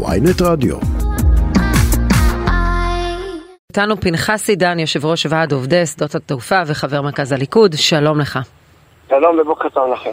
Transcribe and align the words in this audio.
ויינט 0.00 0.42
רדיו. 0.42 0.76
איתנו 3.70 3.96
פנחס 4.00 4.48
עידן, 4.48 4.78
יושב 4.78 5.06
ראש 5.06 5.26
ועד 5.30 5.52
עובדי 5.52 5.86
שדות 5.86 6.14
התעופה 6.14 6.62
וחבר 6.66 7.02
מרכז 7.02 7.32
הליכוד, 7.32 7.72
שלום 7.76 8.20
לך. 8.20 8.38
שלום 9.08 9.38
ובוקר 9.38 9.68
טוב 9.68 9.92
לכם. 9.92 10.10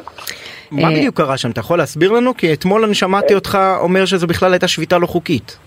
מה 0.71 0.87
אה, 0.87 0.93
בדיוק 0.93 1.17
קרה 1.17 1.37
שם? 1.37 1.51
אתה 1.51 1.59
יכול 1.59 1.77
להסביר 1.77 2.11
לנו? 2.11 2.37
כי 2.37 2.53
אתמול 2.53 2.83
אני 2.83 2.95
שמעתי 2.95 3.35
אותך 3.35 3.57
אומר 3.79 4.05
שזו 4.05 4.27
בכלל 4.27 4.53
הייתה 4.53 4.67
שביתה 4.67 4.97
לא 4.97 5.07
חוקית. 5.07 5.57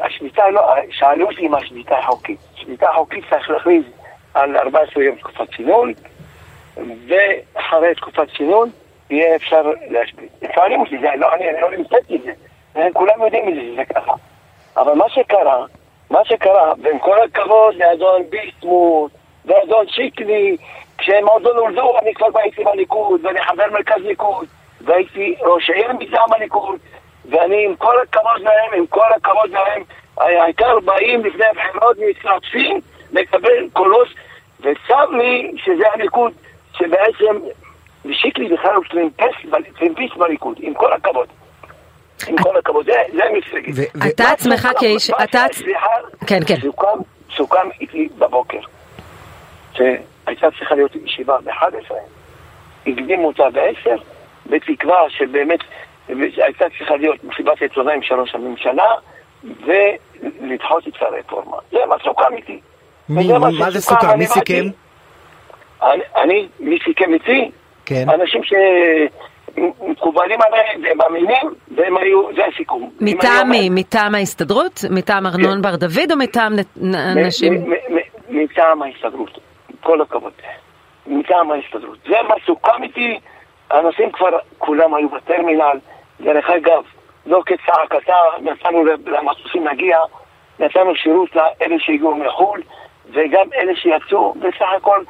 השביתה 0.00 0.42
לא, 0.52 0.62
שאלו 0.90 1.26
אותי 1.26 1.46
אם 1.46 1.54
השביתה 1.54 1.94
חוקית. 2.06 2.38
שביתה 2.54 2.86
חוקית 2.96 3.24
צריך 3.30 3.50
להכריז 3.50 3.84
על 4.34 4.56
14 4.56 5.04
יום 5.04 5.16
תקופת 5.16 5.54
צינון, 5.56 5.92
ואחרי 6.76 7.94
תקופת 7.96 8.26
צינון 8.36 8.70
יהיה 9.10 9.36
אפשר 9.36 9.62
להשבית. 9.90 10.30
שואלים 10.54 10.80
אותי, 10.80 10.98
זה 11.00 11.06
לא, 11.18 11.34
אני, 11.34 11.50
אני 11.50 11.60
לא 11.60 11.72
המצאתי 11.72 12.16
את 12.16 12.22
זה. 12.22 12.32
כולם 12.92 13.22
יודעים 13.24 13.48
את 13.48 13.54
זה, 13.54 13.60
שזה 13.72 13.84
ככה. 13.84 14.12
אבל 14.76 14.94
מה 14.94 15.08
שקרה, 15.08 15.64
מה 16.10 16.24
שקרה, 16.24 16.72
ועם 16.82 16.98
כל 16.98 17.22
הכבוד 17.22 17.74
לאדון 17.74 18.22
ביסמוט, 18.30 19.12
ואדון 19.44 19.88
שיקלי, 19.88 20.56
כשהם 20.98 21.28
עוד 21.28 21.42
לא 21.42 21.54
נולדו, 21.54 21.98
אני 21.98 22.14
כבר 22.14 22.26
הייתי 22.34 22.64
בליכוד, 22.64 23.24
ואני 23.24 23.42
חבר 23.42 23.64
מרכז 23.72 24.02
ליכוד, 24.02 24.46
והייתי 24.80 25.34
ראש 25.40 25.70
עיר 25.70 25.92
מטעם 25.92 26.32
הליכוד, 26.32 26.78
ואני 27.30 27.64
עם 27.64 27.76
כל 27.76 28.00
הכבוד 28.02 28.40
להם, 28.40 28.74
עם 28.74 28.86
כל 28.86 29.12
הכבוד 29.16 29.50
להם, 29.50 29.82
העיקר 30.16 30.80
באים 30.80 31.24
לפני 31.24 31.44
הבחירות 31.44 31.96
מתרצפים 32.08 32.80
לקבל 33.12 33.68
קולות, 33.72 34.08
וצר 34.60 35.04
לי 35.10 35.52
שזה 35.56 35.84
הליכוד, 35.94 36.32
שבעצם, 36.78 37.36
ושיקלי 38.04 38.48
בכלל 38.48 38.74
הוא 38.74 38.84
טרמפיסט 39.78 40.16
בליכוד, 40.16 40.56
עם 40.60 40.74
כל 40.74 40.92
הכבוד. 40.92 41.28
עם 42.28 42.36
כל 42.36 42.56
הכבוד, 42.56 42.86
זה, 42.86 42.92
זה 43.12 43.22
מפלגת. 43.38 43.74
ו- 43.76 43.98
ו- 44.04 44.08
אתה 44.08 44.24
עצמך 44.30 44.68
כאיש, 44.78 45.10
אתה... 45.10 45.44
כן, 46.26 46.40
כן. 46.46 46.56
סוכם, 46.60 46.98
סוכם 47.36 47.68
איתי 47.80 48.08
בבוקר, 48.18 48.58
שהייתה 49.72 50.48
צריכה 50.58 50.74
להיות 50.74 50.96
ישיבה 51.04 51.38
ב-11, 51.44 51.94
הקדימו 52.86 53.26
אותה 53.26 53.50
ב-10, 53.52 53.90
בתקווה 54.46 55.10
שבאמת 55.10 55.60
הייתה 56.08 56.64
צריכה 56.78 56.96
להיות 56.96 57.24
מסיבת 57.24 57.62
עיתונאים 57.62 58.02
של 58.02 58.14
ראש 58.14 58.34
הממשלה, 58.34 58.86
ולדחות 59.44 60.88
את 60.88 61.02
הרפורמה. 61.02 61.56
זה 61.70 61.78
מה 61.88 61.96
סוכם 62.04 62.36
איתי. 62.36 62.60
מה 63.08 63.70
זה 63.70 63.80
סוכם? 63.80 64.10
אני 64.10 64.16
מי 64.16 64.26
סיכם? 64.26 64.64
אני, 66.16 66.48
מי 66.60 66.78
סיכם 66.84 67.14
איתי? 67.14 67.50
כן. 67.84 68.06
אנשים 68.10 68.40
שמקובלים 69.56 70.38
עליהם 70.42 70.82
והם 70.82 70.98
מאמינים, 70.98 71.54
והם 71.76 71.96
היו, 71.96 72.34
זה 72.34 72.42
הסיכום. 72.52 72.90
מטעם 73.00 73.50
מי? 73.50 73.68
מטעם 73.70 74.14
ההסתדרות? 74.14 74.80
מטעם 74.90 75.26
ארנון 75.26 75.62
בר 75.62 75.76
דוד 75.76 76.10
או 76.10 76.16
מטעם 76.16 76.52
אנשים? 76.92 77.52
מטעם 78.28 78.82
ההסתדרות, 78.82 79.38
כל 79.80 80.00
הכבוד. 80.00 80.32
מטעם 81.06 81.50
ההסתדרות. 81.50 81.98
זה 82.08 82.16
מה 82.28 82.34
סוכם 82.46 82.82
איתי, 82.82 83.18
האנשים 83.70 84.12
כבר 84.12 84.38
כולם 84.58 84.94
היו 84.94 85.08
בטרמינל. 85.08 85.78
דרך 86.20 86.50
אגב, 86.50 86.82
לא 87.26 87.42
כצעקתה, 87.46 88.14
נתנו 88.40 88.84
למטוסים 89.06 89.64
להגיע, 89.64 89.98
נתנו 90.60 90.96
שירות 90.96 91.36
לאלה 91.36 91.76
שהגיעו 91.78 92.16
מחו"ל, 92.16 92.62
וגם 93.10 93.46
אלה 93.54 93.72
שיצאו, 93.76 94.34
בסך 94.34 94.66
הכל, 94.76 95.00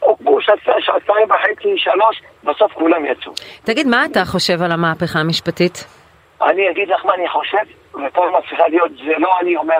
עוקבו 0.00 0.38
שעתיים 0.80 1.28
וחצי, 1.30 1.74
שלוש, 1.76 2.22
בסוף 2.44 2.72
כולם 2.72 3.04
יצאו. 3.06 3.32
תגיד, 3.64 3.86
מה 3.86 4.04
אתה 4.04 4.24
חושב 4.24 4.62
על 4.62 4.72
המהפכה 4.72 5.18
המשפטית? 5.18 5.84
אני 6.42 6.70
אגיד 6.70 6.88
לך 6.88 7.04
מה 7.06 7.14
אני 7.14 7.28
חושב, 7.28 7.58
רפורמה 7.94 8.38
צריכה 8.40 8.68
להיות, 8.68 8.90
זה 8.92 9.12
לא 9.18 9.28
אני 9.42 9.56
אומר, 9.56 9.74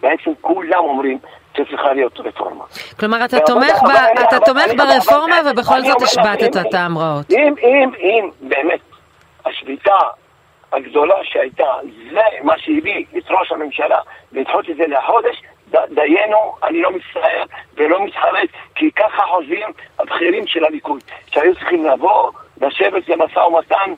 בעצם 0.00 0.30
כולם 0.40 0.78
אומרים 0.78 1.18
שצריכה 1.56 1.92
להיות 1.92 2.20
רפורמה. 2.20 2.64
כלומר, 3.00 3.24
אתה 3.24 3.38
תומך 3.40 3.82
ב- 3.82 3.90
אני- 3.90 4.24
אתה 4.28 4.36
תומך 4.44 4.66
ברפורמה 4.76 5.40
אבל- 5.40 5.50
ובכל 5.50 5.80
זאת 5.80 6.02
אם- 6.56 6.62
את 6.68 6.74
ההמראות. 6.74 7.30
אם, 7.30 7.54
אם, 7.62 7.90
אם 7.98 8.30
באמת 8.40 8.80
השביתה 9.46 9.94
הגדולה 10.72 11.14
שהייתה, 11.22 11.64
זה 12.12 12.20
מה 12.42 12.54
שהביא 12.58 13.04
את 13.18 13.30
ראש 13.30 13.52
הממשלה 13.52 13.98
לדחות 14.32 14.70
את 14.70 14.76
זה 14.76 14.84
לחודש, 14.86 15.42
דיינו, 15.70 16.36
אני 16.68 16.82
לא 16.82 16.90
מצטער 16.90 17.44
ולא 17.76 18.04
מתחרט, 18.04 18.48
כי 18.74 18.90
ככה 18.96 19.22
חושבים 19.34 19.66
הבכירים 19.98 20.46
של 20.46 20.64
הליכוד, 20.64 21.00
שהיו 21.26 21.54
צריכים 21.54 21.86
לבוא, 21.86 22.30
לשבת 22.60 23.08
למשא 23.08 23.38
ומתן 23.38 23.92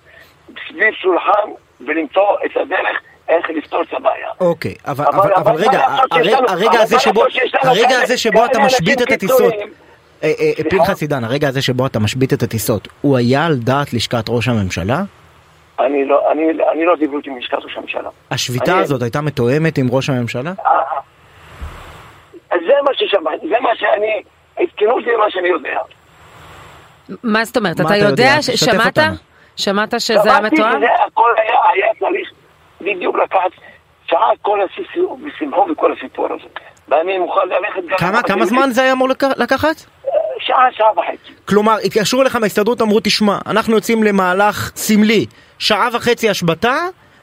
סביב 0.68 0.94
שולחן 0.94 1.48
ולמצוא 1.80 2.22
את 2.46 2.56
הדרך 2.56 3.00
איך 3.28 3.46
לפתור 3.50 3.82
את 3.82 3.92
הבעיה. 3.92 4.28
אוקיי, 4.40 4.74
אבל, 4.86 5.04
אבל- 5.06 5.18
אבל, 5.18 5.32
אבל 5.36 5.54
רגע, 5.54 5.80
הרגע, 6.48 6.80
הזה 6.80 6.98
שבו, 6.98 7.22
הרגע 7.62 7.96
הזה 8.02 8.18
שבו 8.18 8.44
אתה 8.44 8.58
משבית 8.58 9.02
את 9.02 9.12
הטיסות? 9.12 9.52
אה, 10.22 10.28
אה, 10.40 10.52
סליחה? 10.54 10.70
פנחס 10.70 11.02
עידן, 11.02 11.24
הרגע 11.24 11.48
הזה 11.48 11.62
שבו 11.62 11.86
אתה 11.86 11.98
משבית 11.98 12.32
את 12.32 12.42
הטיסות, 12.42 12.88
הוא 13.00 13.16
היה 13.16 13.46
על 13.46 13.54
דעת 13.56 13.92
לשכת 13.92 14.24
ראש 14.28 14.48
הממשלה? 14.48 15.02
אני 15.80 16.04
לא, 16.04 16.32
אני, 16.32 16.42
אני 16.72 16.84
לא 16.84 16.96
דיברתי 16.96 17.30
עם 17.30 17.38
לשכת 17.38 17.58
ראש 17.64 17.76
הממשלה. 17.76 18.08
השביתה 18.30 18.72
אני- 18.72 18.80
הזאת 18.80 19.02
הייתה 19.02 19.20
מתואמת 19.20 19.78
עם 19.78 19.86
ראש 19.90 20.10
הממשלה? 20.10 20.52
מה 22.84 22.90
ששמעתי, 22.94 23.48
זה 23.48 23.60
מה 23.60 23.70
שאני, 23.76 24.22
עדכנו 24.56 24.90
אותי 24.90 25.10
מה 25.18 25.30
שאני 25.30 25.48
יודע. 25.48 25.78
מה 27.22 27.44
זאת 27.44 27.56
אומרת? 27.56 27.80
אתה 27.80 27.96
יודע? 27.96 28.42
שמעת? 28.42 28.98
שמעת 29.56 30.00
שזה 30.00 30.22
היה 30.22 30.36
שמעתי 30.38 30.54
מתואם? 30.54 30.76
שזה 30.76 30.86
הכל 31.06 31.30
היה, 31.36 31.58
היה 31.74 31.92
צריך 32.00 32.30
בדיוק 32.80 33.16
לקחת 33.16 33.50
שעה 34.06 34.28
כל 34.42 34.58
הסיפור, 34.62 35.18
וסימכו 35.26 35.66
וכל 35.72 35.92
הסיפור 35.92 36.26
הזה. 36.26 36.48
ואני 36.88 37.18
מוכן 37.18 37.40
ללכת 37.48 37.88
גם... 37.88 37.96
כמה, 37.98 38.22
כמה 38.22 38.46
זמן 38.46 38.70
זה 38.70 38.82
היה 38.82 38.92
אמור 38.92 39.08
לק- 39.08 39.22
לקחת? 39.38 39.76
שעה, 40.38 40.66
שעה 40.72 40.92
וחצי. 40.98 41.32
כלומר, 41.48 41.76
התקשרו 41.84 42.22
אליך 42.22 42.36
מההסתדרות, 42.36 42.82
אמרו, 42.82 43.00
תשמע, 43.00 43.38
אנחנו 43.46 43.74
יוצאים 43.74 44.02
למהלך 44.02 44.72
סמלי, 44.76 45.26
שעה 45.58 45.88
וחצי 45.92 46.30
השבתה, 46.30 46.76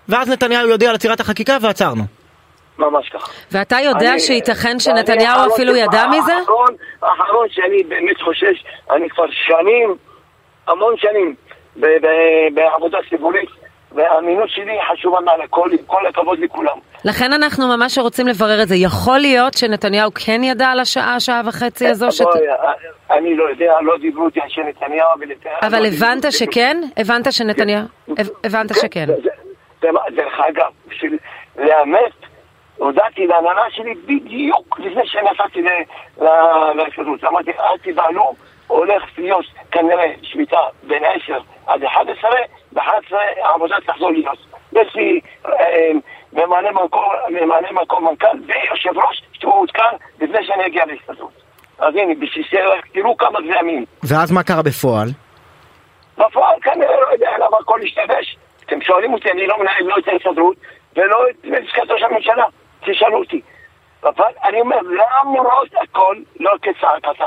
ואז 0.09 0.29
נתניהו 0.29 0.67
יודיע 0.69 0.89
על 0.89 0.95
עצירת 0.95 1.19
החקיקה 1.19 1.57
ועצרנו. 1.61 2.03
ממש 2.79 3.09
ככה. 3.09 3.31
ואתה 3.51 3.75
יודע 3.83 4.11
אני- 4.11 4.19
שייתכן 4.19 4.67
ואני 4.67 4.79
שנתניהו 4.79 5.53
אפילו 5.53 5.75
ידע 5.75 6.07
מזה? 6.07 6.33
האחרון, 6.35 6.67
האחרון 7.01 7.47
שאני 7.49 7.83
באמת 7.83 8.21
חושש, 8.21 8.63
אני 8.91 9.09
כבר 9.09 9.25
שנים, 9.31 9.95
המון 10.67 10.93
שנים, 10.97 11.35
ב- 11.79 11.85
ב- 11.85 12.53
בעבודה 12.55 12.97
ציבורית, 13.09 13.49
והאמינות 13.91 14.49
שלי 14.49 14.77
חשובה 14.93 15.19
מעל 15.19 15.41
הכל, 15.41 15.69
עם 15.71 15.85
כל 15.85 16.07
הכבוד 16.07 16.39
לכולם. 16.39 16.77
לכן 17.05 17.33
אנחנו 17.33 17.67
ממש 17.77 17.97
רוצים 17.97 18.27
לברר 18.27 18.61
את 18.63 18.67
זה. 18.67 18.75
יכול 18.75 19.19
להיות 19.19 19.53
שנתניהו 19.53 20.11
כן 20.13 20.43
ידע 20.43 20.67
על 20.67 20.79
השעה, 20.79 21.19
שעה 21.19 21.41
וחצי 21.45 21.87
הזו? 21.87 22.11
שת- 22.11 22.23
בואי, 22.23 22.41
אני 23.11 23.35
לא 23.35 23.49
יודע, 23.49 23.73
לא 23.81 23.97
דיברו 23.97 24.25
איתי 24.27 24.41
אנשי 24.41 24.61
נתניהו 24.61 25.09
ונתניהו. 25.19 25.57
אבל 25.61 25.79
לא 25.81 25.87
הבנת 25.87 26.25
שכן? 26.31 26.81
הבנת 26.97 27.33
שנתניהו? 27.33 27.81
הב- 28.17 28.29
הבנת 28.43 28.71
שכן. 28.75 29.05
זה- 29.07 29.29
זה- 29.81 29.87
דרך 30.15 30.39
אגב, 30.49 30.71
בשביל 30.87 31.17
לאמת, 31.57 32.11
הודעתי 32.77 33.27
להנהלה 33.27 33.61
שלי 33.69 33.93
בדיוק 34.05 34.79
לפני 34.79 35.07
שנסעתי 35.07 35.61
להסתדרות. 36.75 37.23
אמרתי, 37.23 37.51
אל 37.51 37.77
תבהלו, 37.83 38.35
הולך 38.67 39.03
להיות 39.17 39.45
כנראה 39.71 40.13
שביתה 40.21 40.59
בין 40.83 41.03
10 41.25 41.37
עד 41.67 41.83
11, 41.83 42.31
ב-11 42.71 43.15
העבודה 43.43 43.75
תחזור 43.85 44.11
להיות. 44.11 44.37
יש 44.73 44.95
לי 44.95 45.19
אה, 45.45 45.91
ממלא 46.33 46.71
מקום, 47.81 48.05
מנכ"ל 48.05 48.37
ויושב 48.47 48.97
ראש 48.97 49.21
שהוא 49.33 49.53
עודכן 49.53 49.95
לפני 50.21 50.45
שאני 50.45 50.65
אגיע 50.65 50.85
להסתדרות. 50.85 51.33
אז 51.79 51.95
הנה, 51.95 52.13
תראו 52.93 53.17
כמה 53.17 53.39
זה 53.47 53.59
אמין. 53.59 53.85
ואז 54.03 54.31
מה 54.31 54.43
קרה? 54.43 54.61
בפועל 56.17 56.59
כנראה 56.61 57.01
לא 57.01 57.13
יודע 57.13 57.31
למה 57.37 57.57
הכל 57.61 57.79
השתבש. 57.83 58.37
אתם 58.65 58.81
שואלים 58.81 59.13
אותי, 59.13 59.31
אני 59.31 59.47
לא 59.47 59.59
מנהל 59.59 59.83
לא 59.83 59.95
את 59.97 60.07
ההסתדרות 60.07 60.57
ולא 60.95 61.29
את 61.29 61.35
לשכת 61.43 61.91
ראש 61.91 62.01
הממשלה. 62.01 62.45
תשאלו 62.85 63.17
אותי. 63.17 63.41
אבל 64.03 64.31
אני 64.43 64.61
אומר, 64.61 64.77
למרות 64.81 65.67
הכל, 65.83 66.15
לא 66.39 66.51
כצעקתה. 66.61 67.25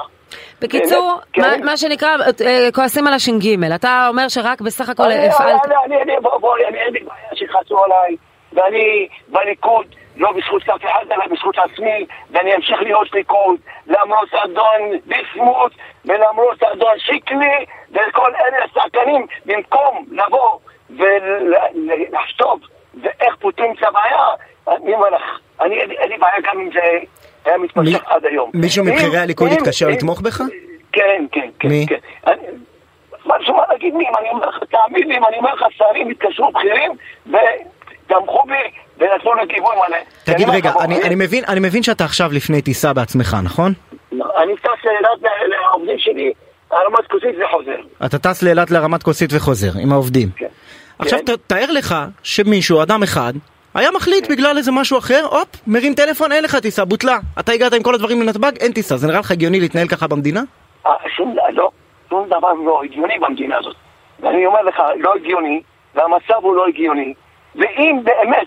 בקיצור, 0.60 1.20
כן. 1.32 1.40
מה- 1.42 1.56
מה 1.64 1.76
שנקרא, 1.76 2.08
אה, 2.46 2.68
כועסים 2.74 3.06
על 3.06 3.14
הש"ג. 3.14 3.64
אתה 3.74 4.06
אומר 4.08 4.28
שרק 4.28 4.60
בסך 4.60 4.88
הכל 4.88 5.02
הפעלת... 5.10 5.60
אני- 5.64 5.74
אני- 5.84 6.02
אני- 6.02 6.20
בוא- 6.22 6.38
בואי, 6.38 6.66
אני 6.66 6.78
אין 6.78 6.92
לי 6.92 7.00
בעיה 7.00 7.34
שיכעסו 7.34 7.84
עליי, 7.84 8.16
ואני 8.52 9.08
בליכוד, 9.28 9.86
לא 10.16 10.32
בזכות 10.32 10.62
אף 10.68 10.84
אחד, 10.84 11.04
אלא 11.12 11.24
בזכות 11.30 11.54
עצמי, 11.58 12.06
ואני 12.30 12.54
אמשיך 12.54 12.82
להיות 12.82 13.12
ליכוד, 13.14 13.56
למרות 13.86 14.28
אדון 14.44 14.98
ביסמוט, 15.06 15.72
ולמרות 16.04 16.62
אדון 16.62 16.98
שיקלי, 16.98 17.64
וכל 17.90 18.32
אלה 18.34 18.64
הצעקנים, 18.64 19.26
במקום 19.46 20.04
לבוא 20.10 20.58
ולחשוב 20.90 22.60
ואיך 23.02 23.36
פותרים 23.40 23.72
את 23.78 23.82
הבעיה, 23.82 24.26
אני 24.68 24.94
אומר 24.94 25.08
לך, 25.10 25.22
אני 25.60 25.80
אין 25.80 26.08
לי- 26.10 26.18
בעיה 26.18 26.40
גם 26.42 26.60
אם 26.60 26.70
זה 26.72 26.80
היה 27.48 27.58
מתמשך 27.58 28.02
עד 28.06 28.24
היום. 28.24 28.50
מישהו 28.54 28.84
מבכירי 28.84 29.18
הליכוד 29.18 29.50
התקשר 29.52 29.88
לתמוך 29.88 30.20
בך? 30.20 30.42
כן, 30.92 31.24
כן, 31.32 31.48
כן. 31.58 31.68
מי? 31.68 31.86
כן. 31.88 31.96
אני- 32.26 32.36
מה 33.26 33.34
להגיד 33.70 33.94
מי, 33.94 34.04
אני 34.20 34.30
אומר 34.30 34.48
לך, 34.48 34.58
תאמין 34.70 35.08
לי, 35.08 35.16
אני 35.28 35.36
אומר 35.38 35.54
לך, 35.54 35.64
שרים 35.76 36.08
התקשרו 36.10 36.52
בכירים, 36.52 36.92
תמכו 38.06 38.42
בי 38.46 38.54
ונתנו 38.98 39.34
לי 39.34 39.46
גיבוי 39.54 39.74
מלא. 39.88 39.96
תגיד 40.24 40.48
רגע, 40.48 40.70
לך, 40.70 40.76
אני, 40.80 41.02
אני, 41.02 41.14
מבין, 41.14 41.44
אני 41.48 41.60
מבין 41.60 41.82
שאתה 41.82 42.04
עכשיו 42.04 42.30
לפני 42.32 42.62
טיסה 42.62 42.92
בעצמך, 42.92 43.36
נכון? 43.42 43.72
אני 44.12 44.56
טס 44.56 44.84
לאילת 44.84 45.32
לעובדים 45.48 45.98
שלי, 45.98 46.32
הרמת 46.70 47.06
כוסית 47.10 47.34
וחוזר. 47.44 48.06
אתה 48.06 48.18
טס 48.18 48.42
לאילת 48.42 48.70
להרמת 48.70 49.02
כוסית 49.02 49.30
וחוזר 49.32 49.70
עם 49.82 49.92
העובדים. 49.92 50.28
כן. 50.36 50.46
עכשיו 50.98 51.18
כן. 51.26 51.36
ת, 51.36 51.38
תאר 51.46 51.72
לך 51.72 51.94
שמישהו, 52.22 52.82
אדם 52.82 53.02
אחד, 53.02 53.32
היה 53.78 53.90
מחליט. 53.90 54.30
בגלל 54.30 54.56
איזה 54.56 54.72
משהו 54.72 54.98
אחר, 54.98 55.24
הופ, 55.30 55.48
מרים 55.66 55.94
טלפון, 55.94 56.32
אין 56.32 56.44
לך 56.44 56.56
טיסה, 56.56 56.84
בוטלה. 56.84 57.18
אתה 57.40 57.52
הגעת 57.52 57.72
עם 57.72 57.82
כל 57.82 57.94
הדברים 57.94 58.22
לנתב"ג, 58.22 58.52
אין 58.60 58.72
טיסה. 58.72 58.96
זה 58.96 59.06
נראה 59.06 59.20
לך 59.20 59.30
הגיוני 59.30 59.60
להתנהל 59.60 59.88
ככה 59.88 60.06
במדינה? 60.06 60.40
אה, 60.86 60.92
שום, 61.16 61.36
לא, 61.52 61.70
שום 62.08 62.26
דבר 62.26 62.52
לא 62.52 62.82
הגיוני 62.84 63.18
במדינה 63.18 63.58
הזאת. 63.58 63.76
ואני 64.20 64.46
אומר 64.46 64.62
לך, 64.62 64.82
לא 64.98 65.14
הגיוני, 65.14 65.62
והמצב 65.94 66.34
הוא 66.42 66.56
לא 66.56 66.66
הגיוני. 66.66 67.14
ואם 67.54 68.00
באמת, 68.04 68.46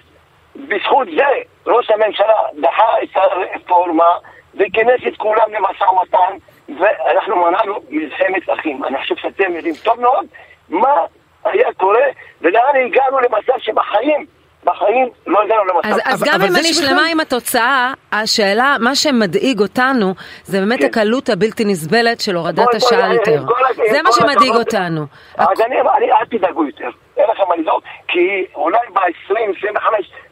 בזכות 0.56 1.08
זה, 1.18 1.26
ראש 1.68 1.90
הממשלה 1.92 2.34
דחה 2.62 3.04
את 3.04 3.10
הרפורמה 3.16 4.10
וכינס 4.54 5.02
את 5.08 5.18
כולם 5.18 5.48
למשא 5.54 5.84
ומתן, 5.84 6.38
ואנחנו 6.80 7.36
מנענו 7.36 7.74
מלחמת 7.90 8.50
אחים. 8.60 8.84
אני 8.84 8.98
חושב 9.02 9.16
שאתם 9.16 9.56
יודעים 9.56 9.76
טוב 9.84 10.02
מאוד 10.02 10.26
מה 10.70 10.96
היה 11.44 11.74
קורה, 11.74 12.06
ולאן 12.42 12.76
הגענו 12.86 13.20
למצב 13.20 13.54
שבחיים, 13.60 14.26
בחיים 14.64 15.10
לא 15.28 15.42
הגענו 15.44 15.66
למצב. 15.66 15.88
אז, 15.90 16.00
אז 16.06 16.24
גם 16.24 16.34
אבל 16.34 16.46
אם 16.48 16.56
אני 16.56 16.74
שלמה 16.74 17.02
עם 17.12 17.20
התוצאה, 17.20 17.94
השאלה, 18.12 18.76
מה 18.80 18.96
שמדאיג 18.96 19.60
אותנו, 19.60 20.14
זה 20.44 20.60
באמת 20.60 20.80
כן. 20.80 20.86
הקלות 20.86 21.30
הבלתי 21.30 21.66
נסבלת 21.66 22.22
של 22.22 22.36
הורדת 22.36 22.56
בואי, 22.56 22.66
בואי, 22.66 22.78
השאלטר. 22.78 23.38
עם 23.42 23.48
כל 23.48 23.54
ה- 23.66 23.92
זה 23.92 24.02
מה 24.04 24.12
שמדאיג. 24.12 24.52
אותנו. 24.56 25.06
אז 25.38 25.62
אני, 25.66 25.76
אני, 25.98 26.12
אל 26.12 26.26
תדאגו 26.32 26.66
יותר, 26.66 26.90
אין 27.18 27.26
לכם 27.32 27.44
מה 27.50 27.56
לדאוג, 27.56 27.82
כי 28.08 28.46
אולי 28.56 28.78
ב-20-25 28.94 29.84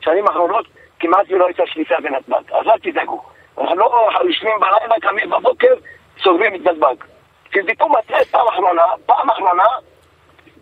שנים 0.02 0.28
האחרונות 0.28 0.66
כמעט 1.00 1.26
ולא 1.30 1.46
הייתה 1.46 1.64
שליטה 1.66 1.96
בנתב"ג, 2.04 2.54
אז 2.60 2.68
אל 2.68 2.92
תדאגו. 2.92 3.22
אנחנו 3.58 3.76
לא 3.76 4.10
יושבים 4.28 4.52
בלילה, 4.60 4.96
קמים 5.02 5.30
בבוקר, 5.30 5.74
סוגרים 6.24 6.56
את 6.56 6.62
נתב"ג. 6.62 6.96
תבדקו 7.54 7.90
מתי 7.90 8.26
פעם 8.31 8.48
אחרונה, 8.54 8.81
פעם 9.06 9.30
אחרונה, 9.30 9.64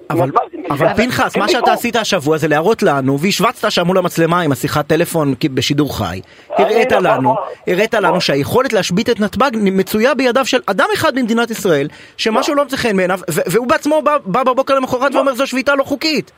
אבל, 0.10 0.26
נתב"ג- 0.28 0.72
אבל 0.72 0.94
פנחס, 0.94 1.38
מה 1.38 1.48
שאתה. 1.50 1.74
עשית 1.74 1.96
השבוע 1.96 2.38
זה 2.38 2.48
להראות 2.48 2.84
לנו, 2.84 3.20
והשווצת 3.20 3.72
שם 3.72 3.88
מול 3.88 3.98
המצלמה 3.98 4.42
עם 4.42 4.52
השיחת 4.52 4.88
טלפון 4.88 5.34
בשידור 5.54 5.98
חי, 5.98 6.22
הראית 6.50 6.92
לא- 6.92 7.00
לנו, 7.00 7.36
הראית. 7.68 7.94
לנו 7.94 8.22
שהיכולת 8.22 8.74
להשבית 8.74 9.10
את 9.10 9.20
נתב"ג 9.20 9.52
מצויה 9.54 10.14
בידיו 10.16 10.46
של 10.46 10.60
אדם 10.66 10.86
אחד 10.94 11.16
במדינת 11.16 11.52
ישראל, 11.52 11.88
שמשהו 12.18 12.56
לא 12.56 12.64
מוצא 12.64 12.78
חן 12.78 12.98
בעיניו, 12.98 13.20
והוא 13.28 13.68
בעצמו 13.68 14.02
בא 14.02 14.44
בבוקר 14.44 14.76
למחרת 14.76 15.16
ואומר 15.16 15.34
זו 15.34 15.48
שביתה 15.48 15.76
לא 15.76 15.84
חוקית. 15.84 16.32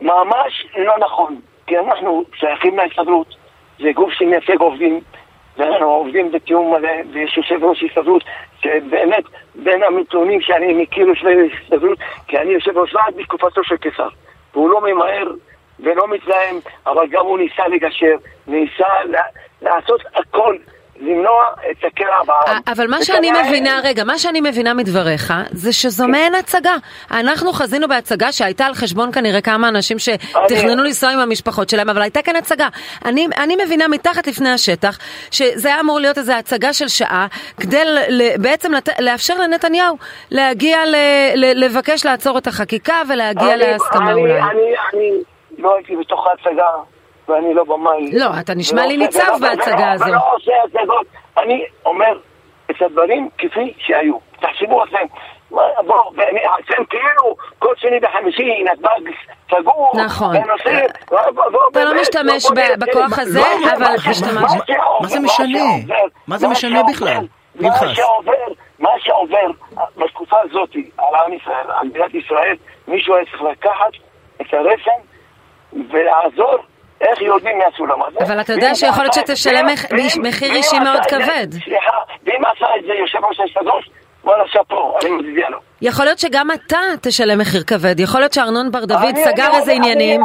ממש 0.00 0.66
לא 0.86 0.92
נכון, 1.06 1.36
כי 1.66 1.74
אנחנו 1.78 2.22
שייכים 2.40 2.76
להסתדרות, 2.78 3.26
זה 3.78 3.88
גוף 3.94 4.10
שמייצג 4.18 4.60
עובדים, 4.60 5.00
ואנחנו 5.56 5.86
עובדים 5.86 6.32
בתיאום 6.32 6.74
מלא, 6.74 6.90
ויש 7.12 7.36
יושב 7.36 7.64
ראש 7.64 7.82
הסתדרות, 7.82 8.24
שבאמת 8.60 9.24
בין 9.54 9.82
המתונים 9.82 10.40
שאני 10.40 10.72
מכיר 10.82 11.06
יושבי 11.06 11.50
הסתדרות, 11.62 11.98
כי 12.28 12.38
אני 12.38 12.50
יושב 12.50 12.78
ראש 12.78 12.94
ועד 12.94 13.16
בתקופתו 13.16 13.64
של 13.64 13.76
קיסר, 13.76 14.08
והוא 14.54 14.70
לא 14.70 14.80
ממהר 14.80 15.30
ולא 15.80 16.08
מתלהם, 16.08 16.56
אבל 16.86 17.06
גם 17.10 17.26
הוא 17.26 17.38
ניסה 17.38 17.68
לגשר, 17.68 18.16
ניסה 18.46 18.86
לעשות 19.62 20.00
הכל. 20.14 20.56
למנוע 21.00 21.42
את 21.70 21.76
הקרע 21.84 22.24
בעם. 22.26 22.60
אבל 22.66 22.86
מה 22.86 23.04
שאני 23.04 23.30
מבינה, 23.30 23.80
רגע, 23.84 24.04
מה 24.04 24.18
שאני 24.18 24.40
מבינה 24.40 24.74
מדבריך, 24.74 25.32
זה 25.50 25.72
שזו 25.72 26.08
מעין 26.08 26.34
הצגה. 26.34 26.74
אנחנו 27.10 27.52
חזינו 27.52 27.88
בהצגה 27.88 28.32
שהייתה 28.32 28.66
על 28.66 28.74
חשבון 28.74 29.12
כנראה 29.12 29.40
כמה 29.40 29.68
אנשים 29.68 29.98
שתכננו 29.98 30.82
לנסוע 30.84 31.10
עם 31.10 31.18
המשפחות 31.18 31.68
שלהם, 31.68 31.88
אבל 31.88 32.02
הייתה 32.02 32.22
כאן 32.22 32.36
הצגה. 32.36 32.68
אני, 33.04 33.26
אני 33.38 33.56
מבינה 33.66 33.88
מתחת 33.88 34.26
לפני 34.26 34.50
השטח, 34.50 34.98
שזה 35.30 35.68
היה 35.68 35.80
אמור 35.80 36.00
להיות 36.00 36.18
איזו 36.18 36.32
הצגה 36.32 36.72
של 36.72 36.88
שעה, 36.88 37.26
כדי 37.60 37.84
ל, 37.84 37.98
ל, 38.08 38.36
בעצם 38.42 38.72
לת, 38.72 38.88
לאפשר 39.00 39.34
לנתניהו 39.38 39.96
להגיע, 40.30 40.86
ל, 40.86 40.96
ל, 41.34 41.64
לבקש 41.64 42.06
לעצור 42.06 42.38
את 42.38 42.46
החקיקה 42.46 43.02
ולהגיע 43.08 43.54
אני- 43.54 43.62
להסכמה 43.72 44.10
אני- 44.12 44.20
אולי. 44.20 44.32
אני, 44.40 44.50
אני 44.94 45.10
לא 45.58 45.74
הייתי 45.76 45.96
בתוך 45.96 46.26
ההצגה, 46.26 46.66
ואני 47.28 47.54
לא 47.54 47.64
במאי. 47.64 48.10
לא, 48.12 48.26
אתה 48.40 48.54
נשמע 48.54 48.86
לי 48.86 48.96
ניצב 48.96 49.32
בהצגה 49.40 49.92
הזו. 49.92 50.04
ולא 50.04 50.20
עושה 50.34 50.52
הצגות. 50.64 51.06
אני 51.38 51.64
אומר 51.86 52.18
את 52.70 52.82
הדברים 52.82 53.28
כפי 53.38 53.74
שהיו. 53.78 54.14
תחשבו 54.40 54.82
מה- 55.50 55.60
בואו, 55.86 56.12
אתם 56.64 56.84
כאילו 56.90 57.36
כל 57.58 57.74
שני 57.76 57.96
וחמישי 58.02 58.64
נתב"ג 58.64 59.10
סגור. 59.50 59.92
נכון. 60.04 60.36
אתה 60.36 61.84
לא 61.84 62.00
משתמש 62.00 62.42
בוא- 62.42 62.50
בוא 62.50 62.54
ב- 62.54 62.58
נראה, 62.58 62.76
בכוח 62.76 63.18
הזה, 63.18 63.40
אבל 63.76 63.84
השתמשת. 64.10 64.70
מה 65.00 65.08
זה 65.08 65.20
משנה? 65.20 65.58
מה 66.26 66.38
זה 66.38 66.48
משנה 66.48 66.82
בכלל? 66.82 67.26
מה 67.54 67.68
פנחס. 67.78 67.96
שעובר, 67.96 68.32
מה 68.78 68.90
שעובר 68.98 69.46
בתקופה 69.96 70.36
הזאת 70.44 70.70
על 70.98 71.14
עם 71.26 71.32
ישראל, 71.32 71.70
על 71.80 71.86
מדינת 71.86 72.14
ישראל, 72.14 72.56
מישהו 72.88 73.14
היה 73.14 73.24
צריך 73.24 73.42
לקחת 73.42 73.90
את 74.40 74.46
הרסן 74.54 75.00
ולעזור 75.90 76.56
איך 77.00 77.22
יורדים 77.22 77.58
מהסולם 77.58 78.02
הזה. 78.02 78.18
אבל 78.26 78.40
אתה 78.40 78.52
יודע 78.52 78.74
שיכול 78.74 79.02
להיות 79.04 79.14
שתשלם 79.14 79.66
זה- 79.76 80.20
מחיר 80.22 80.52
אישי 80.54 80.78
מאוד 80.78 81.02
זה- 81.02 81.08
כבד. 81.10 81.46
סליחה, 81.64 81.96
ואם 82.24 82.40
עשה 82.44 82.66
את 82.78 82.84
זה 82.86 82.92
יושב 82.92 83.18
ראש 83.24 83.40
ההסתדרות, 83.40 83.84
וואלה 84.24 84.44
שאפו, 84.46 84.96
אני 85.02 85.10
מצדיע 85.10 85.48
לו. 85.50 85.58
יכול 85.82 86.04
להיות 86.04 86.18
שגם 86.18 86.48
אתה 86.50 86.78
תשלם 87.02 87.38
מחיר 87.38 87.62
כבד, 87.62 88.00
יכול 88.00 88.20
להיות 88.20 88.32
שארנון 88.32 88.70
בר 88.70 88.84
דוד 88.84 89.14
סגר 89.24 89.48
איזה 89.56 89.72
עניינים, 89.72 90.20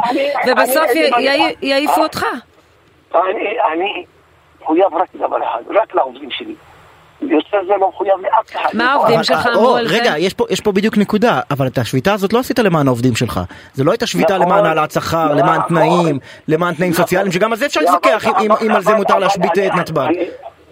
ובסוף 0.46 0.90
יעיפו? 1.62 2.02
אותך. 2.02 2.26
אני, 3.14 3.56
אני 3.72 4.04
מחויב 4.62 4.94
רק 4.94 5.08
לדבר 5.14 5.38
אחד, 5.44 5.62
רק 5.70 5.94
לעובדים 5.94 6.30
שלי. 6.30 6.54
יותר 7.30 7.58
זה 7.66 7.72
לא 7.80 7.88
מחויב 7.88 8.14
לאף 8.22 8.50
אחד. 8.56 8.68
מה 8.74 8.92
העובדים 8.92 9.22
שלך 9.24 9.46
אה, 9.46 9.52
אמרו 9.54 9.76
על 9.76 9.88
זה? 9.88 9.94
רגע, 9.94 10.18
יש 10.18 10.34
פה, 10.34 10.46
יש 10.50 10.60
פה 10.60 10.72
בדיוק 10.72 10.98
נקודה, 10.98 11.40
אבל 11.50 11.66
את 11.66 11.78
השביתה 11.78 12.12
הזאת 12.14 12.32
לא 12.32 12.38
עשית 12.38 12.58
למען 12.58 12.86
העובדים 12.86 13.16
שלך. 13.16 13.40
זה 13.74 13.84
לא 13.84 13.90
הייתה 13.90 14.06
שביתה 14.06 14.34
נכון, 14.38 14.46
למען 14.48 14.66
העלאת 14.66 14.90
שכר, 14.90 15.24
נכון, 15.24 15.38
למען 15.38 15.60
תנאים, 15.68 16.18
למען 16.48 16.74
תנאים 16.74 16.92
נכון. 16.92 17.04
סוציאליים, 17.04 17.32
שגם 17.32 17.52
על 17.52 17.58
זה 17.58 17.66
אפשר 17.66 17.80
להתווכח 17.80 18.26
אם- 18.26 18.32
אם- 18.40 18.52
אבל- 18.52 18.66
אם 18.66 18.74
על 18.76 18.82
זה 18.82 18.94
מותר 18.94 19.18
להשבית 19.18 19.50
את 19.66 19.74
נתב"ג. 19.74 19.98
אני- 20.06 20.26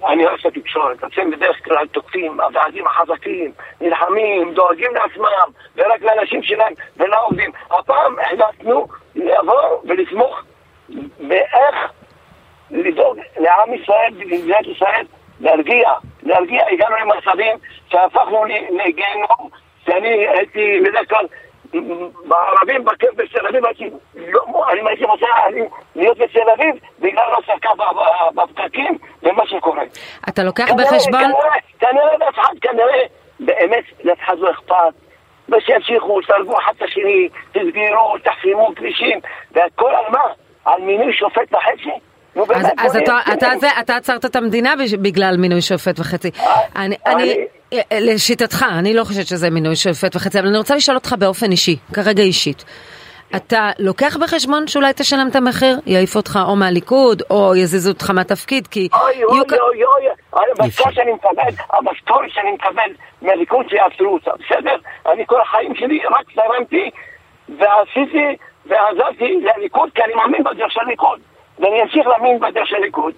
אני 0.08 0.26
אוהב 0.26 0.36
את 0.40 0.56
התקשורת, 0.56 0.96
אתם 1.04 1.30
בדרך 1.30 1.56
כלל 1.64 1.86
תוקפים, 1.86 2.40
הוועדים 2.40 2.84
החזקים, 2.86 3.52
נלחמים, 3.80 4.54
דואגים 4.54 4.90
לעצמם, 4.94 5.48
ורק 5.76 6.02
לאנשים 6.02 6.42
שלהם 6.42 6.72
ולעובדים. 6.96 7.50
הפעם 7.70 8.16
החלטנו 8.26 8.86
לבוא 9.14 9.62
ולתמוך 9.84 10.42
באיך 11.20 11.76
לדאוג 12.70 13.18
לעם 13.36 13.74
ישראל, 13.82 14.10
במדינת 14.18 14.66
ישראל, 14.76 15.04
להרגיע, 15.40 15.90
להרגיע, 16.22 16.62
הגענו 16.70 16.96
למצבים 16.96 17.56
שהפכנו 17.88 18.44
לגיהנום, 18.70 19.48
שאני 19.84 20.28
הייתי 20.28 20.80
בדרך 20.80 21.08
כלל 21.08 21.26
בערבים, 22.24 22.84
בכיף 22.84 23.10
בתל 23.16 23.46
אביב, 23.46 23.66
הייתי, 23.66 23.90
לא, 24.14 24.64
אני 24.72 24.80
הייתי 24.88 25.04
רוצה 25.04 25.26
להיות 25.96 26.18
בתל 26.18 26.50
אביב 26.54 26.74
בגלל 27.00 27.22
ב- 27.78 28.40
בפקקים 28.40 28.98
ומה 29.22 29.46
שקורה. 29.46 29.82
אתה 30.28 30.42
לוקח 30.42 30.68
בחשבון, 30.72 31.20
כנראה, 31.20 31.56
כנראה 31.78 32.16
לאף 32.18 32.38
אחד, 32.38 32.54
כנראה, 32.60 33.02
באמת, 33.40 33.84
לאף 34.04 34.18
אחד 34.24 34.38
לא 34.38 34.50
אכפת. 34.50 34.94
ושימשיכו, 35.48 36.20
תרגו 36.20 36.58
אחד 36.58 36.72
את 36.76 36.82
השני, 36.82 37.28
תסגרו, 37.52 38.18
תחסימו 38.24 38.74
כבישים, 38.76 39.20
והכל 39.52 39.90
על 39.90 40.04
מה? 40.12 40.22
על 40.64 40.80
מינוי 40.80 41.12
שופט 41.12 41.54
וחצי? 41.54 41.90
נו, 42.36 42.42
אז- 42.42 42.48
באמת, 42.48 42.72
אז 42.78 42.96
אתה- 42.96 43.18
אתה 43.32 43.48
זה- 43.60 43.80
אתה 43.80 43.96
עצרת 43.96 44.24
את 44.24 44.36
המדינה 44.36 44.74
בגלל 45.02 45.36
מינוי 45.36 45.62
שופט 45.62 46.00
וחצי. 46.00 46.30
אני- 46.76 46.96
אני, 47.06 47.34
לשיטתך, 48.00 48.64
אני 48.78 48.94
לא 48.94 49.04
חושבת 49.04 49.26
שזה 49.26 49.50
מינוי 49.50 49.76
שופט 49.76 50.16
וחצי, 50.16 50.38
אבל 50.38 50.48
אני 50.48 50.58
רוצה 50.58 50.76
לשאול 50.76 50.96
אותך 50.96 51.14
באופן 51.18 51.50
אישי, 51.50 51.76
כרגע 51.94 52.22
אישית. 52.22 52.64
אתה 53.36 53.70
לוקח 53.78 54.16
בחשבון 54.16 54.66
שאולי 54.66 54.92
תשלם 54.92 55.28
את 55.30 55.36
המחיר, 55.36 55.78
יעיף 55.86 56.16
אותך 56.16 56.38
או 56.48 56.56
מהליכוד, 56.56 57.22
או 57.30 57.56
יזיזו 57.56 57.90
אותך 57.90 58.10
מהתפקיד, 58.10 58.66
כי... 58.66 58.88
אוי 59.02 59.24
אוי 59.24 59.40
אוי 59.40 59.84
אוי. 59.84 60.42
המשכורת 60.58 60.94
שאני 60.94 61.12
מקבל, 61.12 61.52
המשכורת 61.72 62.30
שאני 62.30 62.52
מקבל 62.52 62.90
מהליכוד 63.22 63.66
שיעצרו 63.68 64.06
אותה, 64.14 64.30
בסדר? 64.30 64.76
אני 65.12 65.24
כל 65.26 65.40
החיים 65.40 65.74
שלי 65.74 66.00
רק 66.10 66.26
זרמתי 66.34 66.90
ועשיתי 67.48 68.36
ועזרתי 68.66 69.40
לליכוד 69.56 69.88
כי 69.94 70.02
אני 70.02 70.14
מאמין 70.14 70.44
בדרך 70.44 70.72
של 70.72 70.80
הליכוד 70.80 71.18
ואני 71.60 71.82
אמשיך 71.82 72.06
להאמין 72.06 72.40
בדרך 72.40 72.66
של 72.66 72.76
הליכוד 72.76 73.12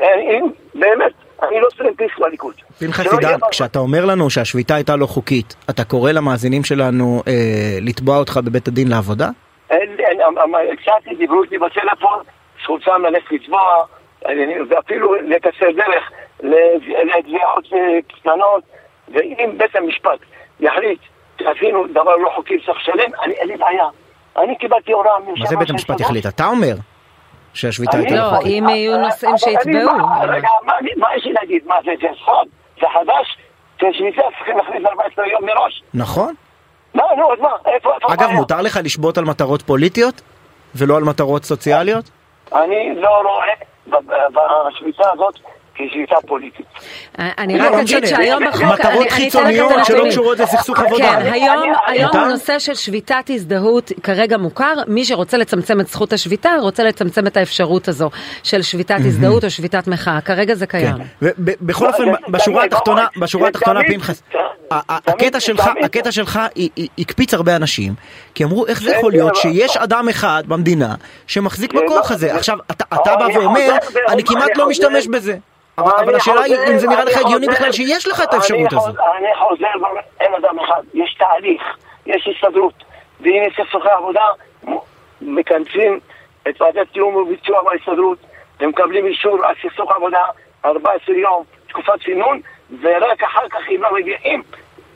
אה, 0.00 0.20
אם 0.20 0.46
באמת, 0.74 1.12
אני 1.42 1.60
לא 1.60 1.68
טרמפיסט 1.76 2.18
בליכוד. 2.18 2.54
פנחס 2.78 3.12
עידן. 3.12 3.38
כשאתה 3.50 3.78
אומר 3.78 4.04
לנו 4.04 4.30
שהשביתה 4.30 4.74
הייתה 4.74 4.96
לא 4.96 5.06
חוקית, 5.06 5.56
אתה 5.70 5.84
קורא 5.84 6.12
למאזינים 6.12 6.64
שלנו 6.64 7.22
אה, 7.28 7.78
לתבוע 7.80 8.18
אותך 8.18 8.40
בבית 8.44 8.68
הדין 8.68 8.88
לעבודה? 8.88 9.28
אין, 9.70 9.96
אין, 9.98 10.20
אמ- 10.20 10.38
אמ- 10.38 10.54
הצעתי, 10.54 11.14
דיברו 11.14 11.42
איתי 11.42 11.58
בטלפון, 11.58 12.18
זכותם 12.62 13.02
ללכת 13.02 13.32
לתבוע, 13.32 13.60
ואפילו 14.68 15.14
לקצר 15.14 15.66
דרך 15.76 16.10
לתביעות 17.18 17.64
אה, 17.72 17.78
קטנות, 18.08 18.62
ואם 19.08 19.50
בית 19.58 19.76
המשפט 19.76 20.18
יחליט 20.60 20.98
שעשינו 21.42 21.86
דבר 21.86 22.16
לא 22.16 22.30
חוקי 22.36 22.54
צריך 22.66 22.78
לשלם, 22.78 23.10
אין 23.24 23.48
לי 23.48 23.56
בעיה. 23.56 23.84
אני 24.36 24.56
קיבלתי 24.58 24.92
הוראה 24.92 25.12
מה 25.38 25.46
זה 25.46 25.56
בית 25.56 25.70
המשפט 25.70 26.00
יחליט? 26.00 26.26
אתה 26.26 26.46
אומר. 26.46 26.74
שהשביתה 27.58 27.96
הייתה 27.96 28.14
לא, 28.14 28.32
לא. 28.32 28.38
אם 28.46 28.66
יהיו 28.68 28.98
נושאים 28.98 29.38
שיתבעו. 29.38 29.96
מה- 30.96 31.06
יש 31.16 31.24
לי 31.24 31.32
להגיד? 31.32 31.62
מה 31.66 31.74
זה, 31.84 31.90
זה 32.00 32.08
סוד? 32.24 32.48
זה 32.80 32.86
חדש? 32.94 33.38
ששביתה 33.76 34.22
צריכים 34.38 34.56
להכניס 34.56 34.84
14 34.86 35.26
יום 35.26 35.44
מראש? 35.44 35.82
נכון. 35.94 36.34
מה, 36.94 37.02
נו, 37.16 37.32
אז 37.32 37.38
מה? 37.40 37.48
איפה 37.74 37.90
אגב? 38.08 38.30
מותר 38.30 38.60
לך 38.60 38.80
לשבות 38.84 39.18
על 39.18 39.24
מטרות 39.24 39.62
פוליטיות? 39.62 40.20
ולא 40.74 40.96
על 40.96 41.04
מטרות 41.04 41.44
סוציאליות? 41.44 42.10
אני 42.52 42.94
לא 43.00 43.10
רואה 43.22 43.54
בשביתה 44.68 45.04
הזאת 45.12 45.34
כשביתה 45.78 46.14
פוליטית. 46.26 46.66
אני 47.18 47.58
לא, 47.58 47.64
רק 47.64 47.72
לא 47.72 47.80
אגיד. 47.80 48.06
שהיום 48.06 48.42
בחוק, 48.48 48.62
מטרות 48.62 49.10
חיצוניות 49.10 49.72
שלא. 49.84 50.04
קשורות 50.10 50.38
לסכסוך 50.38 50.78
עבודה. 50.78 51.20
כן, 51.22 51.32
היום? 51.32 52.16
הנושא 52.16 52.58
של 52.58 52.74
שביתת 52.74 53.24
הזדהות 53.30 53.92
כרגע 54.02 54.36
מוכר, 54.38 54.74
מי 54.86 55.04
שרוצה 55.04 55.36
לצמצם 55.36 55.80
את 55.80 55.88
זכות 55.88 56.12
השביתה, 56.12 56.50
רוצה 56.60 56.84
לצמצם 56.84 57.26
את 57.26 57.36
האפשרות 57.36 57.88
הזו 57.88 58.10
של 58.42 58.62
שביתת 58.62 58.96
הזדהות 58.98 59.44
או 59.44 59.50
שביתת 59.50 59.86
מחאה, 59.86 60.20
כרגע 60.20 60.54
זה 60.54 60.66
כן. 60.66 60.78
קיים. 60.78 60.94
ובכל 61.38 61.84
לא, 61.84 61.90
אופן, 61.90 62.04
זה- 62.04 62.10
בשורה 62.32 62.64
התחתונה, 62.64 63.06
בשורה 63.20 63.48
התחתונה, 63.48 63.80
פנחס, 63.88 64.22
הקטע 64.70 65.40
שלך, 66.10 66.40
הקפיץ 66.98 67.34
הרבה 67.34 67.56
אנשים, 67.56 67.94
כי 68.34 68.44
אמרו 68.44 68.66
איך 68.66 68.82
זה 68.82 68.90
יכול 68.96 69.12
להיות 69.12 69.36
שיש 69.36 69.76
אדם 69.76 70.08
אחד 70.08 70.42
במדינה 70.46 70.94
שמחזיק 71.26 71.72
בכוח 71.72 72.10
לא- 72.10 72.14
הזה. 72.14 72.26
זה- 72.28 72.34
עכשיו, 72.34 72.58
אתה 72.70 72.84
אתה 72.94 73.16
בא 73.16 73.26
ואומר, 73.34 73.70
אני 74.08 74.24
כמעט 74.24 74.50
לא 74.56 74.68
משתמש 74.68 75.06
בזה. 75.06 75.36
אבל 75.78 76.14
השאלה 76.14 76.42
היא 76.42 76.56
אם 76.72 76.78
זה 76.78 76.88
נראה 76.88 77.04
לך 77.04 77.16
הגיוני 77.16 77.46
בכלל 77.46 77.72
שיש 77.72 78.06
לך 78.06 78.22
את 78.22 78.34
האפשרות 78.34 78.72
הזאת. 78.72 78.96
אני 79.18 79.28
חוזר 79.38 79.66
אין 80.20 80.34
אדם 80.34 80.58
אחד, 80.58 80.82
יש 80.94 81.14
תהליך, 81.18 81.62
יש 82.06 82.28
הסתדרות, 82.28 82.74
ואם 83.20 83.42
יש 83.46 83.60
סכסוכי 83.60 83.88
עבודה, 83.88 84.24
מכנסים 85.20 86.00
את 86.48 86.60
ועדת 86.60 86.92
תיאום 86.92 87.14
וביצוע 87.16 87.62
בהסתדרות, 87.62 88.18
ומקבלים 88.60 89.06
אישור 89.06 89.46
על 89.46 89.54
סכסוך 89.62 89.90
עבודה 89.90 90.22
14 90.64 91.16
יום, 91.16 91.44
תקופת 91.68 92.02
צינון, 92.04 92.40
ורק 92.82 93.22
אחר 93.22 93.48
כך 93.50 93.60
אם 93.68 93.82
לא 93.82 93.94
מגיעים 93.94 94.42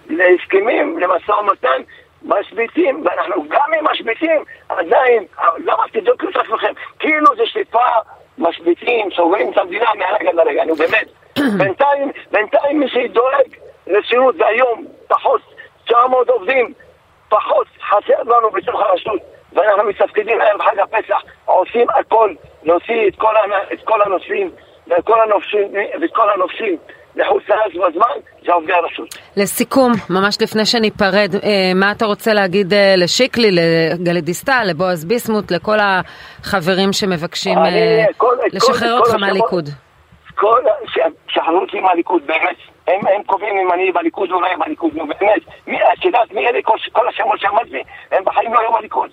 להסכמים, 0.07 0.99
למשא 0.99 1.33
ומתן, 1.33 1.83
משביתים, 2.23 3.05
ואנחנו 3.05 3.45
גם 3.49 3.67
אם 3.81 3.85
משביתים, 3.93 4.45
עדיין, 4.69 5.25
למה 5.59 5.83
תבדקו 5.93 6.29
את 6.29 6.37
עצמכם, 6.37 6.73
כאילו 6.99 7.37
זה 7.37 7.47
שליפה, 7.47 7.79
משביתים, 8.39 9.09
סוגרים 9.17 9.53
את 9.53 9.59
המדינה 9.59 9.87
מהרגע 9.99 10.33
לרגע, 10.33 10.65
נו 10.65 10.75
באמת. 10.75 11.09
בינתיים, 11.59 12.13
בינתיים 12.31 12.81
מי 12.81 12.89
שדואג 12.89 13.47
לשירות, 13.87 14.35
והיום 14.39 14.85
פחות 15.09 15.41
900 15.85 16.29
עובדים, 16.29 16.73
פחות 17.29 17.67
חסר 17.89 18.23
לנו 18.23 18.51
בתוך 18.51 18.81
הרשות, 18.81 19.21
ואנחנו 19.53 19.85
מתפקדים 19.85 20.41
ערב 20.41 20.63
חג 20.63 20.79
הפסח, 20.79 21.21
עושים 21.45 21.87
הכל, 21.91 22.35
להוציא 22.63 23.09
את 23.09 23.17
כל, 23.17 23.37
הנ- 23.37 23.73
את 23.73 23.85
כל 23.85 24.03
הנושאים, 24.03 24.51
ואת 24.87 25.05
כל 25.07 25.21
הנופשים, 25.21 25.69
ואת 26.01 26.11
כל 26.15 26.31
הנופשים 26.31 26.77
לחוץ 27.17 27.43
לארץ 27.49 27.73
בזמן, 27.73 28.07
זה 28.47 28.53
עובדי 28.53 28.73
הרשות. 28.73 29.09
לסיכום, 29.37 29.93
ממש 30.11 30.37
לפני 30.43 30.67
שניפרד, 30.67 31.35
אה, 31.45 31.49
מה 31.75 31.93
אתה 31.93 32.05
רוצה 32.07 32.33
להגיד 32.35 32.73
אה, 32.73 32.95
לשיקלי, 32.97 33.51
לגלית 33.53 34.25
דיסטל, 34.25 34.63
לבועז 34.67 35.05
ביסמוט, 35.05 35.51
לכל 35.51 35.77
החברים 35.81 36.93
שמבקשים 36.93 37.59
אני, 37.59 37.69
אה, 37.69 38.05
כל- 38.17 38.37
לשחרר 38.53 38.99
אותך 38.99 39.15
מהליכוד? 39.15 39.69
כל, 40.35 40.61
שחררו 41.29 41.61
אותי 41.61 41.81
מהליכוד, 41.81 42.23
באמת. 42.27 42.57
הם, 42.89 43.01
הם 43.17 43.23
קובעים 43.27 43.57
אם 43.59 43.73
אני 43.73 43.93
בליכוד 43.93 44.31
או 44.31 44.41
לא 44.41 44.47
אהיה 44.47 44.57
בליכוד, 44.59 44.91
נו 44.95 45.07
באמת. 45.07 45.43
מי, 45.67 45.79
את 45.83 46.05
יודעת 46.05 46.33
מי 46.33 46.49
אלה 46.49 46.59
כל, 46.63 46.77
כל 46.93 47.09
השמות 47.09 47.41
שאמרתי? 47.41 47.83
הם 48.13 48.25
בחיים 48.25 48.55
לא 48.55 48.61
היו 48.61 48.73
בליכוד. 48.73 49.11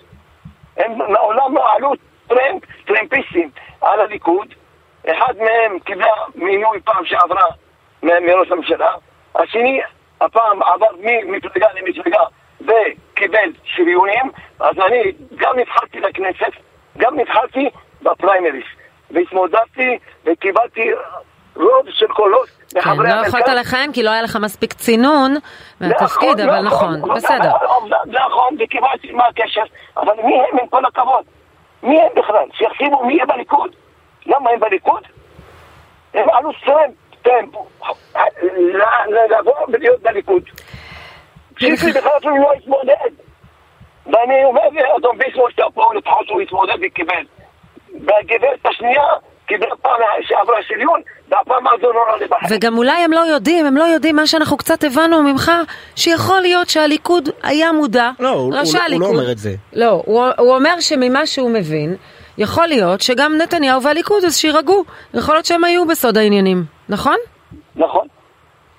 הם 0.76 0.92
מעולם 1.12 1.54
לא 1.56 1.74
עלו 1.76 1.92
טרמפ, 2.28 2.62
טרמפיסטים 2.86 3.50
על 3.80 4.00
הליכוד. 4.00 4.46
אחד 5.10 5.34
מהם 5.38 5.78
קיבלה 5.78 6.06
מינוי 6.34 6.80
פעם 6.84 7.04
שעברה 7.04 7.44
מראש 8.02 8.50
הממשלה. 8.50 8.90
השני, 9.34 9.80
הפעם 10.20 10.62
עבר 10.62 10.86
ממפלגה 11.00 11.66
למפלגה 11.74 12.20
וקיבל 12.60 13.52
שריונים. 13.64 14.30
אז 14.60 14.76
אני 14.86 15.02
גם 15.36 15.58
נבחרתי 15.58 16.00
לכנסת, 16.00 16.52
גם 16.98 17.20
נבחרתי 17.20 17.70
בפריימריס. 18.02 18.64
והתמודדתי 19.10 19.98
וקיבלתי 20.24 20.90
רוב 21.56 21.90
של 21.90 22.06
קולות 22.06 22.48
כן, 22.48 22.78
מחברי 22.78 23.08
לא 23.08 23.12
המרכז. 23.12 23.28
יכולת 23.28 23.48
לכהן 23.48 23.92
כי 23.92 24.02
לא 24.02 24.10
היה 24.10 24.22
לך 24.22 24.36
מספיק 24.42 24.72
צינון 24.72 25.34
מהתפקיד, 25.80 26.40
נכון, 26.40 26.48
אבל 26.48 26.60
נכון, 26.60 27.02
בסדר. 27.14 27.52
נכון, 28.06 28.56
וקיבלתי 28.60 29.12
מה 29.12 29.26
הקשר, 29.26 29.62
אבל 29.96 30.12
מי 30.24 30.34
הם 30.34 30.58
עם 30.60 30.66
כל 30.66 30.84
הכבוד? 30.84 31.24
מי 31.82 32.00
הם 32.00 32.08
בכלל? 32.16 32.44
שיחשיבו 32.52 33.04
מי 33.04 33.14
יהיה 33.14 33.26
בליכוד. 33.26 33.70
למה 34.26 34.50
הם 34.50 34.60
בליכוד? 34.60 35.02
הם 36.14 36.28
עלו 36.32 36.50
טרמפ, 36.64 36.94
ל- 37.26 38.76
ל- 39.08 39.34
לבוא 39.38 39.52
ולהיות 39.68 40.02
בליכוד. 40.02 40.42
שיקלי 41.58 41.92
בכלל 41.92 42.10
אפילו 42.18 42.36
לא 42.36 42.52
התמודד. 42.52 43.10
ואני 44.06 44.44
אומר 44.44 44.60
לאדון 44.72 45.18
ביסמוט 45.18 45.52
פה 45.74 45.94
לפחות 45.94 46.28
הוא 46.28 46.40
התמודד 46.40 46.74
וקיבל. 46.86 47.22
והגברת 48.06 48.66
השנייה 48.70 49.02
קיבלה 49.46 49.76
פעם 49.82 49.92
שעברה 50.22 50.56
שריון, 50.68 51.00
והפעם 51.28 51.64
הזו 51.68 51.92
לא 51.92 52.00
רע 52.10 52.16
לבחר. 52.24 52.46
וגם 52.50 52.78
אולי 52.78 52.92
הם 53.04 53.12
לא 53.12 53.20
יודעים, 53.20 53.66
הם 53.66 53.76
לא 53.76 53.84
יודעים 53.84 54.16
מה 54.16 54.26
שאנחנו 54.26 54.56
קצת 54.56 54.84
הבנו 54.84 55.22
ממך, 55.22 55.52
שיכול 55.96 56.40
להיות 56.40 56.68
שהליכוד 56.68 57.28
היה 57.42 57.72
מודע, 57.72 58.10
לא, 58.20 58.28
הוא- 58.28 58.54
ראשי 58.54 58.70
הוא 58.72 58.78
לא- 58.78 58.94
הוא 58.94 59.00
לא 59.00 59.06
הליכוד- 59.06 59.20
אומר 59.20 59.32
את 59.32 59.38
זה. 59.38 59.50
לא, 59.72 60.02
הוא, 60.06 60.24
הוא 60.38 60.54
אומר 60.54 60.80
שממה 60.80 61.26
שהוא 61.26 61.50
מבין, 61.50 61.96
יכול 62.38 62.66
להיות 62.66 63.00
שגם 63.00 63.32
נתניהו 63.38 63.82
והליכוד, 63.82 64.24
אז 64.24 64.36
שירגעו. 64.36 64.84
יכול 65.14 65.34
להיות 65.34 65.46
שהם 65.46 65.64
היו 65.64 65.86
בסוד 65.86 66.16
העניינים, 66.16 66.64
נכון? 66.88 67.16
נכון. 67.76 68.06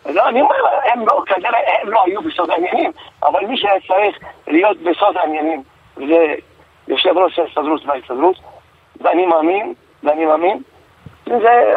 לא, 0.05 0.29
אני 0.29 0.41
אומר, 0.41 0.55
הם 0.93 1.08
לא, 1.08 1.24
כנראה 1.25 1.60
הם 1.81 1.89
לא 1.89 2.03
היו 2.05 2.22
בסוד 2.22 2.50
העניינים, 2.50 2.91
אבל 3.24 3.46
מי 3.46 3.58
שהיה 3.58 3.79
צריך 3.88 4.17
להיות 4.48 4.77
בסוד 4.77 5.17
העניינים 5.17 5.63
זה 5.96 6.36
יושב 6.88 7.17
ראש 7.17 7.39
ההסתדרות 7.39 7.86
וההסתדרות, 7.86 8.36
ואני 9.01 9.25
מאמין, 9.25 9.74
ואני 10.03 10.25
מאמין, 10.25 10.62
זה, 11.25 11.74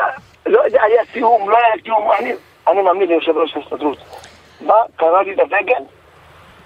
לא 0.46 0.60
יודע, 0.64 0.82
היה 0.82 1.04
תיאום, 1.12 1.50
לא 1.50 1.56
היה 1.56 1.82
תיאום, 1.82 2.10
אני, 2.18 2.32
אני 2.68 2.82
מאמין 2.82 3.08
ליושב 3.08 3.36
ראש 3.36 3.56
ההסתדרות. 3.56 3.98
מה 4.60 4.74
קרה 4.96 5.22
לי 5.22 5.34
לדגל? 5.34 5.82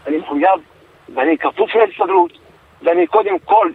אני 0.06 0.16
מחויב, 0.16 0.60
ואני 1.14 1.38
כפוף 1.38 1.74
להסתדרות, 1.74 2.32
ואני 2.82 3.06
קודם 3.06 3.38
כל 3.38 3.70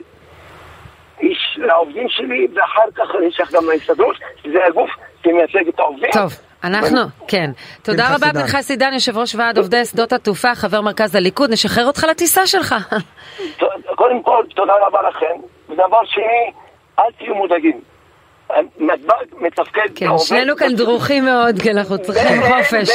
איש 1.22 1.58
לעובדים 1.58 2.10
שלי, 2.10 2.48
ואחר 2.54 2.92
כך 2.96 3.16
אני 3.20 3.30
אשייך 3.30 3.52
גם 3.52 3.70
להסתדרות, 3.70 4.16
שזה 4.44 4.66
הגוף 4.68 4.90
שמייצג 5.24 5.68
את 5.68 5.80
העובדים. 5.80 6.12
טוב. 6.14 6.34
אנחנו, 6.64 7.02
כן. 7.28 7.52
תודה 7.84 8.04
פנחס 8.08 8.24
רבה. 8.24 8.40
פנחס 8.40 8.72
עידן, 8.72 8.94
יושב 8.94 9.18
ראש 9.18 9.36
ועד 9.36 9.58
עובדי 9.58 9.86
שדות 9.86 10.14
התעופה, 10.14 10.56
חבר 10.56 10.82
מרכז 10.82 11.16
הליכוד, 11.16 11.52
נשחרר 11.52 11.86
אותך 11.86 12.04
לטיסה 12.10 12.48
שלך. 12.48 12.76
קודם 13.96 14.24
כל, 14.24 14.44
תודה 14.56 14.74
רבה 14.88 15.10
לכם. 15.10 15.36
ודבר 15.70 16.06
שני, 16.06 16.52
אל 17.00 17.12
תהיו 17.18 17.36
מודאגים. 17.36 17.82
נתב"ג 18.80 19.26
מתפקד 19.38 19.88
כן, 19.96 20.06
שנינו 20.18 20.56
כאן 20.56 20.76
דרוכים 20.76 21.26
מאוד, 21.26 21.56
כי 21.62 21.72
אנחנו 21.72 21.98
צריכים 21.98 22.42
חופש. 22.42 22.90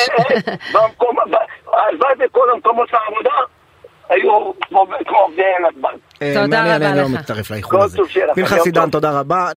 הלוואי 1.73 2.15
בכל 2.19 2.51
המקומות 2.51 2.89
העבודה 2.93 3.31
היו 4.09 4.53
כמו 4.69 4.87
עובדי 5.07 5.43
נתב"ג. 5.69 5.97
אה, 6.23 6.35
תודה 6.35 6.61
אני- 6.61 6.71
אני- 6.71 6.77
רבה 6.77 6.91
אני 6.91 6.97
לא 6.99 7.05
לך. 7.05 7.11
מצטרף 7.11 7.51
לאיחול 7.51 7.81
הזה. 7.83 7.99
עידן, 8.65 8.81
טוב. 8.81 8.91
תודה 8.91 9.11
רבה. 9.21 9.51